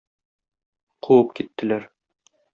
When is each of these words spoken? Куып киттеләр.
Куып 1.09 1.29
киттеләр. 1.41 1.89